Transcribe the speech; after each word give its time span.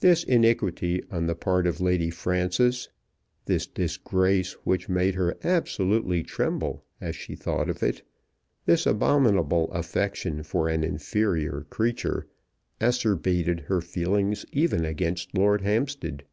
This 0.00 0.24
iniquity 0.24 1.04
on 1.08 1.26
the 1.26 1.36
part 1.36 1.68
of 1.68 1.80
Lady 1.80 2.10
Frances, 2.10 2.88
this 3.44 3.64
disgrace 3.68 4.54
which 4.64 4.88
made 4.88 5.14
her 5.14 5.36
absolutely 5.44 6.24
tremble 6.24 6.82
as 7.00 7.14
she 7.14 7.36
thought 7.36 7.70
of 7.70 7.80
it, 7.80 8.02
this 8.64 8.86
abominable 8.86 9.70
affection 9.70 10.42
for 10.42 10.68
an 10.68 10.82
inferior 10.82 11.64
creature, 11.70 12.26
acerbated 12.80 13.60
her 13.66 13.80
feelings 13.80 14.44
even 14.50 14.84
against 14.84 15.32
Lord 15.32 15.60
Hampstead. 15.60 16.24